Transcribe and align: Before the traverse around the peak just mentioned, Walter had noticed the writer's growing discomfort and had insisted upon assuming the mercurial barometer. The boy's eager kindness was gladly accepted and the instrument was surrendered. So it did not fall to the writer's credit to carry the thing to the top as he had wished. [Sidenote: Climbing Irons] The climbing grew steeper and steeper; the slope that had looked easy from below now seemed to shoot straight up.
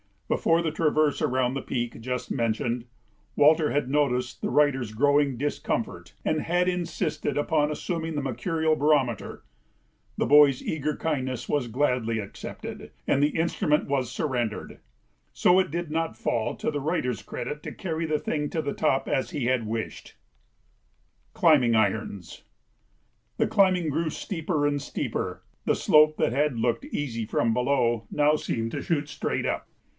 Before 0.27 0.61
the 0.63 0.71
traverse 0.71 1.21
around 1.21 1.53
the 1.53 1.61
peak 1.61 1.99
just 1.99 2.31
mentioned, 2.31 2.85
Walter 3.35 3.69
had 3.69 3.89
noticed 3.89 4.41
the 4.41 4.49
writer's 4.49 4.93
growing 4.93 5.37
discomfort 5.37 6.13
and 6.25 6.41
had 6.41 6.67
insisted 6.67 7.37
upon 7.37 7.69
assuming 7.69 8.15
the 8.15 8.21
mercurial 8.21 8.75
barometer. 8.77 9.43
The 10.17 10.25
boy's 10.25 10.63
eager 10.63 10.95
kindness 10.95 11.47
was 11.47 11.67
gladly 11.67 12.17
accepted 12.17 12.91
and 13.05 13.21
the 13.21 13.37
instrument 13.37 13.87
was 13.89 14.09
surrendered. 14.09 14.79
So 15.33 15.59
it 15.59 15.69
did 15.69 15.91
not 15.91 16.15
fall 16.17 16.55
to 16.55 16.71
the 16.71 16.79
writer's 16.79 17.21
credit 17.21 17.61
to 17.63 17.71
carry 17.73 18.05
the 18.05 18.17
thing 18.17 18.49
to 18.51 18.61
the 18.61 18.73
top 18.73 19.07
as 19.07 19.31
he 19.31 19.45
had 19.45 19.67
wished. 19.67 20.15
[Sidenote: 21.33 21.33
Climbing 21.33 21.75
Irons] 21.75 22.43
The 23.37 23.47
climbing 23.47 23.89
grew 23.89 24.09
steeper 24.09 24.65
and 24.65 24.81
steeper; 24.81 25.43
the 25.65 25.75
slope 25.75 26.17
that 26.17 26.31
had 26.31 26.57
looked 26.57 26.85
easy 26.85 27.25
from 27.25 27.53
below 27.53 28.07
now 28.09 28.35
seemed 28.37 28.71
to 28.71 28.81
shoot 28.81 29.09
straight 29.09 29.45
up. 29.45 29.67